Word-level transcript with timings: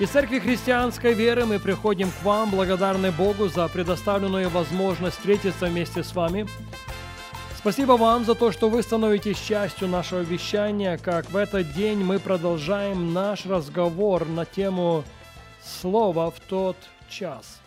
Из 0.00 0.10
Церкви 0.10 0.40
Христианской 0.40 1.14
Веры 1.14 1.44
мы 1.44 1.60
приходим 1.60 2.10
к 2.10 2.24
вам, 2.24 2.50
благодарны 2.50 3.12
Богу 3.12 3.46
за 3.46 3.68
предоставленную 3.68 4.50
возможность 4.50 5.16
встретиться 5.18 5.66
вместе 5.66 6.02
с 6.02 6.12
вами. 6.16 6.48
Спасибо 7.56 7.92
вам 7.92 8.24
за 8.24 8.34
то, 8.34 8.50
что 8.50 8.68
вы 8.68 8.82
становитесь 8.82 9.38
частью 9.38 9.86
нашего 9.86 10.22
вещания, 10.22 10.98
как 10.98 11.30
в 11.30 11.36
этот 11.36 11.72
день 11.74 12.02
мы 12.02 12.18
продолжаем 12.18 13.12
наш 13.12 13.46
разговор 13.46 14.26
на 14.26 14.44
тему 14.44 15.04
«Слово 15.62 16.32
в 16.32 16.40
тот 16.40 16.76
час». 17.08 17.60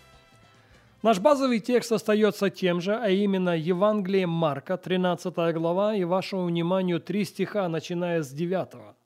Наш 1.03 1.20
базовый 1.20 1.62
текст 1.62 1.94
остается 1.94 2.50
тем 2.50 2.81
же, 2.81 2.94
а 2.94 3.08
именно 3.08 3.58
Евангелие 3.58 4.28
Марка, 4.28 4.75
13 4.75 5.34
глава, 5.55 5.95
и 5.95 6.03
вашему 6.03 6.44
вниманию 6.44 7.00
три 7.00 7.23
стиха, 7.23 7.70
начиная 7.70 8.22
с 8.22 8.31
9. 8.31 8.96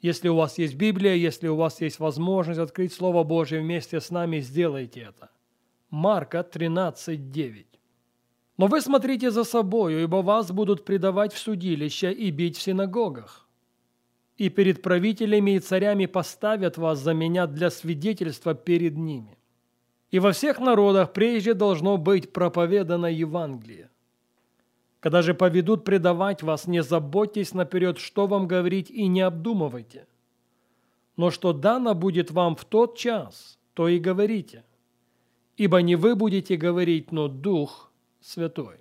Если 0.00 0.28
у 0.28 0.36
вас 0.36 0.58
есть 0.58 0.76
Библия, 0.76 1.14
если 1.14 1.48
у 1.48 1.56
вас 1.56 1.80
есть 1.80 1.98
возможность 1.98 2.60
открыть 2.60 2.92
Слово 2.92 3.24
Божье 3.24 3.60
вместе 3.60 4.00
с 4.00 4.10
нами, 4.10 4.40
сделайте 4.40 5.00
это. 5.00 5.30
Марка 5.90 6.42
13:9. 6.42 7.66
Но 8.58 8.66
вы 8.66 8.80
смотрите 8.80 9.30
за 9.30 9.44
собою, 9.44 10.02
ибо 10.02 10.22
вас 10.22 10.52
будут 10.52 10.84
предавать 10.84 11.32
в 11.32 11.38
судилище 11.38 12.12
и 12.12 12.30
бить 12.30 12.56
в 12.56 12.62
синагогах. 12.62 13.48
И 14.36 14.50
перед 14.50 14.82
правителями 14.82 15.56
и 15.56 15.60
царями 15.60 16.06
поставят 16.06 16.78
вас 16.78 16.98
за 17.00 17.14
меня 17.14 17.46
для 17.46 17.70
свидетельства 17.70 18.54
перед 18.54 18.96
ними. 18.96 19.36
И 20.12 20.20
во 20.20 20.30
всех 20.30 20.60
народах 20.60 21.12
прежде 21.12 21.54
должно 21.54 21.96
быть 21.96 22.32
проповедано 22.32 23.06
Евангелие. 23.06 23.90
Когда 25.00 25.22
же 25.22 25.32
поведут 25.32 25.84
предавать 25.84 26.42
вас, 26.42 26.66
не 26.66 26.82
заботьтесь 26.82 27.54
наперед, 27.54 27.98
что 27.98 28.26
вам 28.26 28.48
говорить, 28.48 28.90
и 28.90 29.06
не 29.06 29.20
обдумывайте. 29.20 30.06
Но 31.16 31.30
что 31.30 31.52
дано 31.52 31.94
будет 31.94 32.30
вам 32.30 32.56
в 32.56 32.64
тот 32.64 32.96
час, 32.96 33.58
то 33.74 33.88
и 33.88 33.98
говорите. 33.98 34.64
Ибо 35.56 35.82
не 35.82 35.96
вы 35.96 36.16
будете 36.16 36.56
говорить, 36.56 37.12
но 37.12 37.28
Дух 37.28 37.90
Святой. 38.20 38.76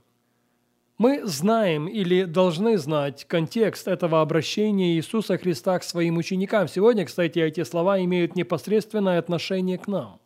Мы 0.98 1.26
знаем 1.28 1.88
или 1.88 2.24
должны 2.24 2.80
знать 2.80 3.26
контекст 3.26 3.88
этого 3.88 4.22
обращения 4.22 4.96
Иисуса 4.96 5.38
Христа 5.38 5.78
к 5.78 5.84
своим 5.84 6.18
ученикам. 6.18 6.68
Сегодня, 6.68 7.06
кстати, 7.06 7.38
эти 7.38 7.64
слова 7.64 8.04
имеют 8.04 8.36
непосредственное 8.36 9.20
отношение 9.20 9.78
к 9.78 9.88
нам. 9.88 10.20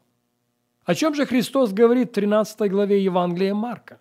О 0.86 0.96
чем 0.96 1.14
же 1.14 1.26
Христос 1.26 1.74
говорит 1.74 2.10
в 2.10 2.14
13 2.14 2.72
главе 2.72 3.04
Евангелия 3.04 3.54
Марка? 3.54 4.00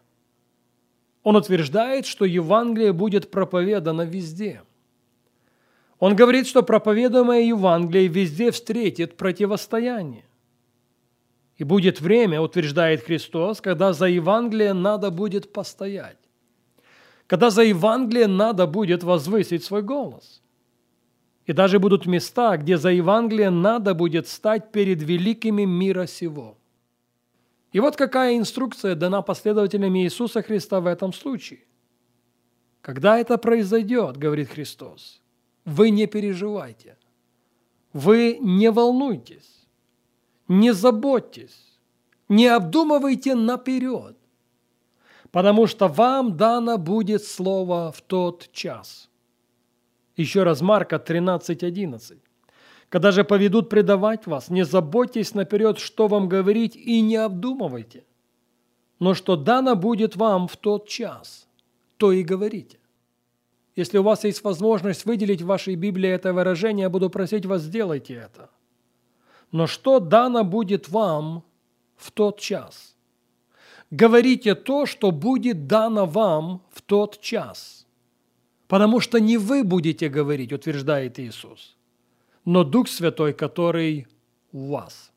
Он 1.23 1.37
утверждает, 1.37 2.07
что 2.07 2.25
Евангелие 2.25 2.93
будет 2.93 3.31
проповедано 3.31 4.03
везде. 4.03 4.63
Он 5.99 6.17
говорит, 6.17 6.47
что 6.47 6.62
проповедуемое 6.62 7.43
Евангелие 7.43 8.07
везде 8.09 8.51
встретит 8.51 9.17
противостояние. 9.19 10.25
И 11.59 11.65
будет 11.65 12.00
время, 12.00 12.41
утверждает 12.41 13.05
Христос, 13.05 13.61
когда 13.61 13.93
за 13.93 14.06
Евангелие 14.06 14.72
надо 14.72 15.11
будет 15.11 15.53
постоять. 15.53 16.17
Когда 17.27 17.50
за 17.50 17.62
Евангелие 17.62 18.27
надо 18.27 18.67
будет 18.67 19.03
возвысить 19.03 19.62
свой 19.62 19.83
голос. 19.83 20.41
И 21.44 21.53
даже 21.53 21.78
будут 21.78 22.06
места, 22.06 22.56
где 22.56 22.78
за 22.78 22.91
Евангелие 22.91 23.50
надо 23.50 23.93
будет 23.94 24.27
стать 24.27 24.73
перед 24.73 25.03
великими 25.03 25.65
мира 25.65 26.06
сего– 26.06 26.56
и 27.72 27.81
вот 27.81 27.97
какая 27.97 28.36
инструкция 28.36 28.94
дана 28.94 29.22
последователям 29.22 29.97
Иисуса 29.97 30.42
Христа 30.42 30.81
в 30.81 30.86
этом 30.86 31.12
случае. 31.12 31.60
Когда 32.81 33.19
это 33.19 33.38
произойдет, 33.38 34.16
говорит 34.16 34.50
Христос, 34.50 35.20
вы 35.64 35.91
не 35.91 36.06
переживайте, 36.06 36.97
вы 37.92 38.38
не 38.41 38.70
волнуйтесь, 38.70 39.69
не 40.48 40.72
заботьтесь, 40.72 41.78
не 42.28 42.47
обдумывайте 42.47 43.34
наперед, 43.34 44.16
потому 45.31 45.66
что 45.66 45.88
вам 45.88 46.37
дано 46.37 46.78
будет 46.78 47.22
слово 47.22 47.92
в 47.92 48.00
тот 48.00 48.50
час. 48.52 49.10
Еще 50.16 50.42
раз 50.42 50.60
Марка 50.60 50.97
13.11. 50.97 52.19
Когда 52.91 53.12
же 53.12 53.23
поведут 53.23 53.69
предавать 53.69 54.27
вас, 54.27 54.51
не 54.51 54.65
заботьтесь 54.65 55.33
наперед, 55.33 55.78
что 55.78 56.09
вам 56.09 56.28
говорить, 56.28 56.75
и 56.75 57.01
не 57.01 57.17
обдумывайте. 57.17 58.05
Но 58.99 59.15
что 59.15 59.37
дано 59.37 59.77
будет 59.77 60.17
вам 60.17 60.49
в 60.49 60.56
тот 60.56 60.89
час, 60.89 61.49
то 61.97 62.11
и 62.11 62.25
говорите. 62.25 62.79
Если 63.77 63.97
у 63.99 64.03
вас 64.03 64.25
есть 64.25 64.43
возможность 64.43 65.06
выделить 65.06 65.41
в 65.41 65.47
вашей 65.47 65.77
Библии 65.77 66.11
это 66.11 66.33
выражение, 66.33 66.83
я 66.83 66.91
буду 66.91 67.11
просить 67.11 67.47
вас, 67.47 67.62
сделайте 67.62 68.15
это. 68.15 68.50
Но 69.53 69.69
что 69.69 70.00
дано 70.00 70.43
будет 70.43 70.89
вам 70.89 71.45
в 71.97 72.11
тот 72.11 72.41
час? 72.41 72.97
Говорите 73.93 74.56
то, 74.56 74.84
что 74.84 75.12
будет 75.12 75.69
дано 75.69 76.06
вам 76.06 76.62
в 76.73 76.83
тот 76.83 77.21
час. 77.21 77.87
Потому 78.67 78.99
что 78.99 79.21
не 79.21 79.39
вы 79.39 79.62
будете 79.62 80.09
говорить, 80.09 80.53
утверждает 80.53 81.21
Иисус– 81.21 81.77
но 82.45 82.65
Дух 82.65 82.89
Святой, 82.89 83.33
который 83.33 84.06
у 84.53 84.73
вас. 84.73 85.12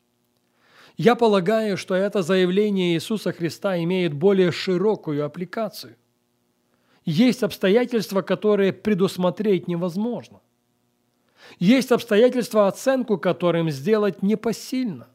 Я 0.98 1.16
полагаю, 1.16 1.78
что 1.78 1.96
это 1.96 2.22
заявление 2.22 2.94
Иисуса 2.94 3.32
Христа 3.32 3.78
имеет 3.84 4.14
более 4.14 4.52
широкую 4.52 5.26
аппликацию. 5.26 5.96
Есть 7.06 7.44
обстоятельства, 7.44 8.22
которые 8.22 8.72
предусмотреть 8.72 9.68
невозможно. 9.68 10.40
Есть 11.60 11.92
обстоятельства, 11.92 12.68
оценку 12.68 13.18
которым 13.18 13.70
сделать 13.70 14.22
непосильно. 14.22 15.08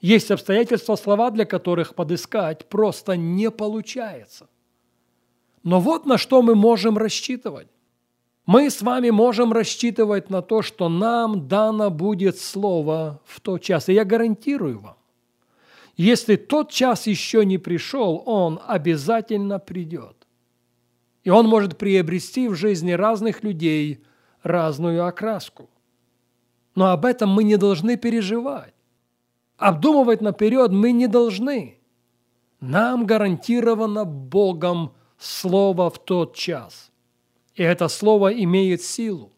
Есть 0.00 0.30
обстоятельства, 0.30 0.94
слова 0.94 1.30
для 1.30 1.44
которых 1.44 1.94
подыскать 1.94 2.68
просто 2.68 3.16
не 3.16 3.50
получается. 3.50 4.48
Но 5.64 5.80
вот 5.80 6.06
на 6.06 6.18
что 6.18 6.40
мы 6.40 6.54
можем 6.54 6.96
рассчитывать. 6.96 7.68
Мы 8.48 8.70
с 8.70 8.80
вами 8.80 9.10
можем 9.10 9.52
рассчитывать 9.52 10.30
на 10.30 10.40
то, 10.40 10.62
что 10.62 10.88
нам 10.88 11.48
дано 11.48 11.90
будет 11.90 12.38
слово 12.38 13.20
в 13.26 13.42
тот 13.42 13.60
час. 13.60 13.90
И 13.90 13.92
я 13.92 14.06
гарантирую 14.06 14.78
вам, 14.78 14.96
если 15.98 16.36
тот 16.36 16.70
час 16.70 17.06
еще 17.06 17.44
не 17.44 17.58
пришел, 17.58 18.22
он 18.24 18.58
обязательно 18.66 19.58
придет. 19.58 20.26
И 21.24 21.28
он 21.28 21.46
может 21.46 21.76
приобрести 21.76 22.48
в 22.48 22.54
жизни 22.54 22.92
разных 22.92 23.42
людей 23.42 24.02
разную 24.42 25.04
окраску. 25.04 25.68
Но 26.74 26.86
об 26.86 27.04
этом 27.04 27.28
мы 27.28 27.44
не 27.44 27.58
должны 27.58 27.98
переживать. 27.98 28.72
Обдумывать 29.58 30.22
наперед 30.22 30.70
мы 30.70 30.92
не 30.92 31.06
должны. 31.06 31.76
Нам 32.60 33.04
гарантировано 33.04 34.06
Богом 34.06 34.94
слово 35.18 35.90
в 35.90 36.02
тот 36.02 36.34
час. 36.34 36.90
И 37.58 37.62
это 37.64 37.88
слово 37.88 38.32
имеет 38.44 38.82
силу. 38.82 39.32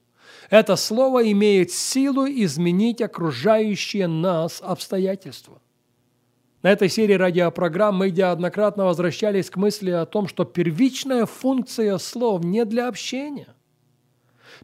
Это 0.50 0.76
слово 0.76 1.32
имеет 1.32 1.70
силу 1.70 2.26
изменить 2.26 3.00
окружающие 3.00 4.06
нас 4.08 4.61
обстоятельства. 4.61 5.62
На 6.62 6.70
этой 6.70 6.90
серии 6.90 7.14
радиопрограмм 7.14 7.96
мы 7.96 8.11
неоднократно 8.11 8.84
возвращались 8.84 9.49
к 9.49 9.56
мысли 9.56 9.90
о 9.90 10.05
том, 10.05 10.28
что 10.28 10.44
первичная 10.44 11.25
функция 11.25 11.96
слов 11.96 12.44
не 12.44 12.67
для 12.67 12.88
общения. 12.88 13.55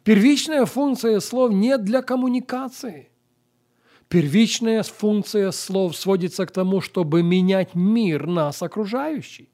Первичная 0.05 0.67
функция 0.67 1.19
слов 1.21 1.51
не 1.53 1.79
для 1.79 2.03
коммуникации. 2.03 3.09
Первичная 4.09 4.83
функция 4.83 5.51
слов 5.51 5.97
сводится 5.97 6.45
к 6.45 6.51
тому, 6.51 6.83
чтобы 6.83 7.23
менять 7.23 7.75
мир 7.75 8.27
нас 8.27 8.63
окружающий. 8.63 9.49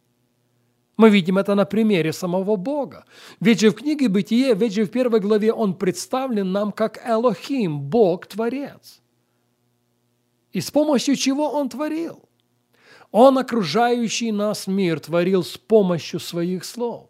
Мы 0.96 1.10
видим 1.10 1.38
это 1.38 1.54
на 1.54 1.64
примере 1.64 2.12
самого 2.12 2.56
Бога. 2.56 3.04
Ведь 3.40 3.60
же 3.60 3.70
в 3.70 3.74
книге 3.74 4.08
Бытие, 4.08 4.54
ведь 4.54 4.74
же 4.74 4.84
в 4.84 4.90
первой 4.90 5.20
главе 5.20 5.52
он 5.52 5.74
представлен 5.74 6.52
нам 6.52 6.70
как 6.70 7.00
Элохим, 7.06 7.80
Бог-творец. 7.80 9.00
И 10.52 10.60
с 10.60 10.70
помощью 10.70 11.16
чего 11.16 11.50
он 11.50 11.68
творил? 11.68 12.20
Он 13.10 13.38
окружающий 13.38 14.32
нас 14.32 14.66
мир 14.66 15.00
творил 15.00 15.42
с 15.42 15.56
помощью 15.56 16.20
своих 16.20 16.64
слов. 16.64 17.08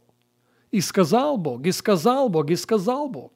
И 0.70 0.81
сказал 0.81 1.37
Бог, 1.37 1.67
и 1.67 1.73
сказал 1.73 2.29
Бог, 2.29 2.50
и 2.50 2.56
сказал 2.56 3.08
Бог. 3.08 3.32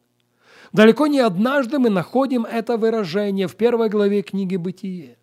Далеко 0.72 1.06
не 1.06 1.20
однажды 1.20 1.78
мы 1.78 1.90
находим 1.90 2.44
это 2.44 2.76
выражение 2.76 3.46
в 3.46 3.56
первой 3.56 3.88
главе 3.88 4.22
книги 4.22 4.56
«Бытие». 4.56 5.16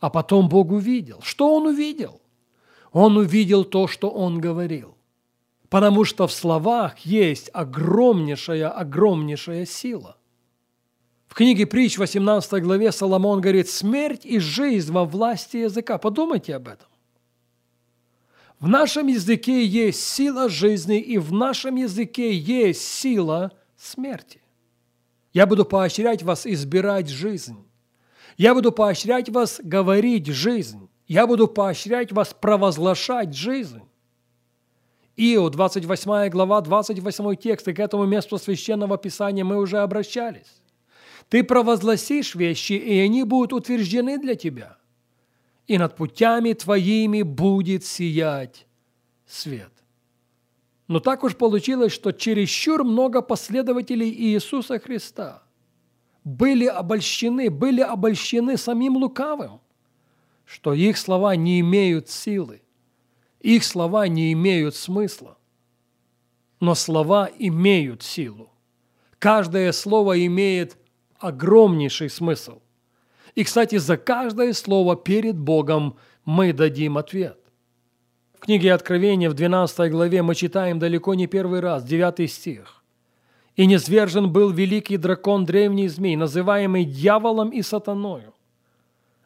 А 0.00 0.10
потом 0.10 0.48
Бог 0.48 0.70
увидел. 0.70 1.20
Что 1.22 1.54
Он 1.54 1.66
увидел? 1.66 2.20
Он 3.00 3.16
увидел 3.16 3.64
то, 3.64 3.86
что 3.86 4.10
Он 4.10 4.40
говорил. 4.40 4.96
Потому 5.68 6.04
что 6.04 6.26
в 6.26 6.32
словах 6.32 6.98
есть 6.98 7.48
огромнейшая, 7.52 8.68
огромнейшая 8.70 9.66
сила. 9.66 10.16
В 11.28 11.34
книге 11.34 11.66
Притч, 11.66 11.96
18 11.96 12.60
главе, 12.60 12.90
Соломон 12.90 13.40
говорит, 13.40 13.68
«Смерть 13.68 14.26
и 14.26 14.40
жизнь 14.40 14.90
во 14.92 15.04
власти 15.04 15.58
языка». 15.58 15.98
Подумайте 15.98 16.56
об 16.56 16.66
этом. 16.66 16.88
В 18.58 18.66
нашем 18.66 19.06
языке 19.06 19.64
есть 19.64 20.02
сила 20.02 20.48
жизни, 20.48 20.98
и 20.98 21.18
в 21.18 21.32
нашем 21.32 21.76
языке 21.76 22.36
есть 22.36 22.82
сила 22.82 23.52
смерти. 23.76 24.42
Я 25.32 25.46
буду 25.46 25.64
поощрять 25.64 26.24
вас 26.24 26.48
избирать 26.48 27.08
жизнь. 27.08 27.64
Я 28.36 28.54
буду 28.54 28.72
поощрять 28.72 29.28
вас 29.28 29.60
говорить 29.62 30.26
жизнь. 30.26 30.88
Я 31.08 31.26
буду 31.26 31.48
поощрять 31.48 32.12
вас 32.12 32.34
провозглашать 32.38 33.34
жизнь. 33.34 33.80
Ио, 35.16 35.48
28 35.48 36.28
глава, 36.28 36.60
28 36.60 37.34
текст, 37.36 37.66
и 37.66 37.72
к 37.72 37.80
этому 37.80 38.04
месту 38.04 38.38
Священного 38.38 38.98
Писания 38.98 39.42
мы 39.42 39.56
уже 39.56 39.78
обращались. 39.78 40.60
Ты 41.30 41.42
провозгласишь 41.42 42.34
вещи, 42.34 42.74
и 42.74 43.00
они 43.00 43.24
будут 43.24 43.52
утверждены 43.54 44.18
для 44.18 44.34
тебя. 44.34 44.76
И 45.66 45.78
над 45.78 45.96
путями 45.96 46.52
твоими 46.52 47.22
будет 47.22 47.84
сиять 47.84 48.66
свет. 49.26 49.72
Но 50.88 51.00
так 51.00 51.24
уж 51.24 51.36
получилось, 51.36 51.92
что 51.92 52.12
чересчур 52.12 52.84
много 52.84 53.22
последователей 53.22 54.10
Иисуса 54.10 54.78
Христа 54.78 55.42
были 56.22 56.66
обольщены, 56.66 57.50
были 57.50 57.80
обольщены 57.80 58.56
самим 58.56 58.96
лукавым, 58.96 59.60
что 60.48 60.72
их 60.72 60.96
слова 60.96 61.36
не 61.36 61.60
имеют 61.60 62.08
силы, 62.08 62.62
их 63.40 63.62
слова 63.62 64.08
не 64.08 64.32
имеют 64.32 64.74
смысла. 64.74 65.36
Но 66.58 66.74
слова 66.74 67.28
имеют 67.38 68.02
силу. 68.02 68.50
Каждое 69.18 69.72
слово 69.72 70.24
имеет 70.24 70.78
огромнейший 71.18 72.08
смысл. 72.08 72.60
И, 73.34 73.44
кстати, 73.44 73.76
за 73.76 73.98
каждое 73.98 74.54
слово 74.54 74.96
перед 74.96 75.38
Богом 75.38 75.98
мы 76.24 76.54
дадим 76.54 76.96
ответ. 76.96 77.38
В 78.32 78.40
книге 78.40 78.72
Откровения 78.72 79.28
в 79.28 79.34
12 79.34 79.90
главе 79.90 80.22
мы 80.22 80.34
читаем 80.34 80.78
далеко 80.78 81.14
не 81.14 81.26
первый 81.26 81.60
раз, 81.60 81.84
9 81.84 82.30
стих. 82.30 82.82
«И 83.54 83.66
низвержен 83.66 84.32
был 84.32 84.50
великий 84.50 84.96
дракон 84.96 85.44
древний 85.44 85.88
змей, 85.88 86.16
называемый 86.16 86.84
дьяволом 86.84 87.50
и 87.50 87.60
сатаною, 87.60 88.32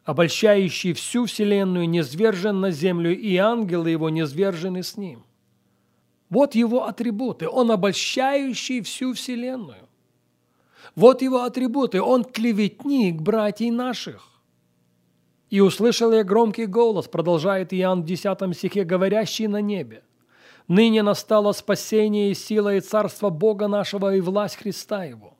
обольщающий 0.03 0.93
всю 0.93 1.25
вселенную, 1.25 1.89
низвержен 1.89 2.59
на 2.61 2.71
землю, 2.71 3.17
и 3.17 3.35
ангелы 3.37 3.89
его 3.89 4.09
низвержены 4.09 4.83
с 4.83 4.97
ним». 4.97 5.23
Вот 6.29 6.55
его 6.55 6.85
атрибуты. 6.85 7.47
Он 7.47 7.69
обольщающий 7.69 8.81
всю 8.81 9.13
вселенную. 9.13 9.87
Вот 10.95 11.21
его 11.21 11.43
атрибуты. 11.43 12.01
Он 12.01 12.23
клеветник 12.23 13.21
братьев 13.21 13.71
наших. 13.73 14.29
«И 15.51 15.59
услышал 15.61 16.11
я 16.11 16.23
громкий 16.23 16.65
голос», 16.65 17.07
продолжает 17.07 17.71
Иоанн 17.71 18.01
в 18.01 18.05
10 18.05 18.55
стихе, 18.55 18.83
говорящий 18.83 19.45
на 19.45 19.61
небе. 19.61 20.03
«Ныне 20.67 21.03
настало 21.03 21.51
спасение 21.51 22.31
и 22.31 22.33
сила 22.33 22.73
и 22.73 22.79
царство 22.79 23.29
Бога 23.29 23.67
нашего 23.67 24.15
и 24.15 24.19
власть 24.19 24.55
Христа 24.55 25.03
Его, 25.03 25.32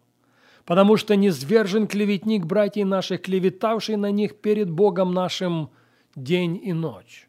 потому 0.66 0.98
что 0.98 1.16
низвержен 1.16 1.88
клеветник 1.88 2.46
братьев 2.46 2.88
наших, 2.88 3.22
клеветавший 3.22 3.96
на 3.96 4.12
них 4.12 4.40
перед 4.40 4.70
Богом 4.70 5.14
нашим 5.14 5.70
день 6.16 6.60
и 6.64 6.74
ночь». 6.74 7.28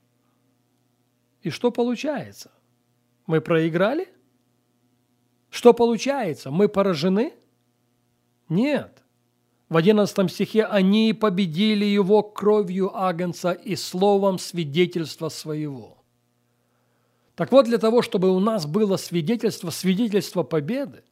И 1.44 1.50
что 1.50 1.70
получается? 1.70 2.50
Мы 3.26 3.40
проиграли? 3.40 4.08
Что 5.50 5.74
получается? 5.74 6.50
Мы 6.50 6.68
поражены? 6.68 7.34
Нет. 8.48 9.02
В 9.68 9.76
11 9.76 10.30
стихе 10.30 10.64
«Они 10.64 11.12
победили 11.12 11.84
его 11.84 12.22
кровью 12.22 12.96
Агнца 12.96 13.52
и 13.52 13.76
словом 13.76 14.38
свидетельства 14.38 15.28
своего». 15.28 16.02
Так 17.34 17.52
вот, 17.52 17.66
для 17.66 17.78
того, 17.78 18.00
чтобы 18.02 18.30
у 18.30 18.40
нас 18.40 18.66
было 18.66 18.96
свидетельство, 18.96 19.70
свидетельство 19.70 20.44
победы, 20.44 21.02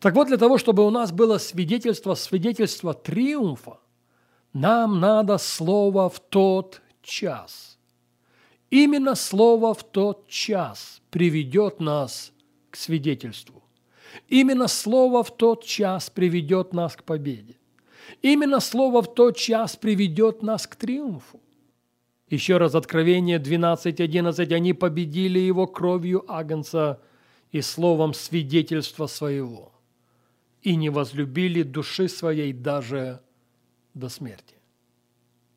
так 0.00 0.14
вот, 0.14 0.28
для 0.28 0.36
того, 0.36 0.58
чтобы 0.58 0.86
у 0.86 0.90
нас 0.90 1.10
было 1.10 1.38
свидетельство, 1.38 2.14
свидетельство 2.14 2.94
триумфа, 2.94 3.78
нам 4.52 5.00
надо 5.00 5.38
слово 5.38 6.08
в 6.08 6.20
тот 6.20 6.80
час. 7.02 7.78
Именно 8.70 9.14
слово 9.14 9.74
в 9.74 9.82
тот 9.82 10.28
час 10.28 11.00
приведет 11.10 11.80
нас 11.80 12.32
к 12.70 12.76
свидетельству. 12.76 13.62
Именно 14.28 14.68
слово 14.68 15.22
в 15.22 15.36
тот 15.36 15.64
час 15.64 16.10
приведет 16.10 16.72
нас 16.72 16.94
к 16.94 17.02
победе. 17.02 17.56
Именно 18.22 18.60
слово 18.60 19.02
в 19.02 19.14
тот 19.14 19.36
час 19.36 19.76
приведет 19.76 20.42
нас 20.42 20.66
к 20.66 20.76
триумфу. 20.76 21.40
Еще 22.28 22.56
раз 22.58 22.74
Откровение 22.74 23.38
12.11. 23.38 24.54
Они 24.54 24.74
победили 24.74 25.38
его 25.38 25.66
кровью 25.66 26.24
Агнца 26.28 27.00
и 27.50 27.62
словом 27.62 28.14
свидетельства 28.14 29.06
своего 29.06 29.72
и 30.62 30.76
не 30.76 30.90
возлюбили 30.90 31.62
души 31.62 32.08
своей 32.08 32.52
даже 32.52 33.22
до 33.94 34.08
смерти. 34.08 34.56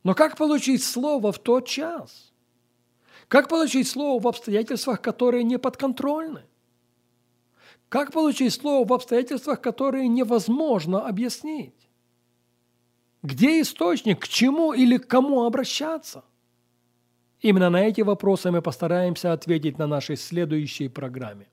Но 0.04 0.14
как 0.16 0.38
получить 0.38 0.84
слово 0.84 1.32
в 1.32 1.40
тот 1.40 1.68
час? 1.68 2.32
Как 3.28 3.48
получить 3.48 3.88
слово 3.88 4.22
в 4.22 4.28
обстоятельствах, 4.28 5.02
которые 5.02 5.44
не 5.44 5.58
подконтрольны? 5.58 6.44
Как 7.90 8.12
получить 8.12 8.54
слово 8.54 8.88
в 8.88 8.94
обстоятельствах, 8.94 9.62
которые 9.62 10.08
невозможно 10.08 11.08
объяснить? 11.08 11.90
Где 13.22 13.62
источник, 13.62 14.22
к 14.22 14.28
чему 14.28 14.74
или 14.74 14.98
к 14.98 15.08
кому 15.08 15.44
обращаться? 15.44 16.24
Именно 17.42 17.70
на 17.70 17.84
эти 17.86 18.02
вопросы 18.02 18.50
мы 18.50 18.62
постараемся 18.62 19.34
ответить 19.34 19.78
на 19.78 19.88
нашей 19.88 20.16
следующей 20.16 20.88
программе. 20.88 21.51